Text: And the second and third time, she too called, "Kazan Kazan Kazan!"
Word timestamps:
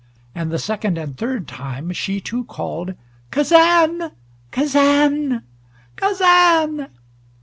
And 0.33 0.49
the 0.51 0.57
second 0.57 0.97
and 0.97 1.15
third 1.15 1.47
time, 1.47 1.91
she 1.91 2.19
too 2.19 2.43
called, 2.45 2.95
"Kazan 3.29 4.09
Kazan 4.49 5.43
Kazan!" 5.95 6.87